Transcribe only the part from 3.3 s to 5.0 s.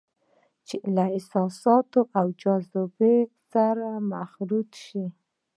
سره مخلوطې